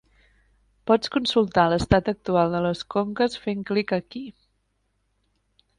Pots 0.91 1.11
consultar 1.15 1.65
l'estat 1.73 2.09
actual 2.13 2.57
de 2.57 2.63
les 2.67 2.83
conques 2.95 3.39
fent 3.45 3.63
clic 3.73 3.95
aquí. 4.01 4.25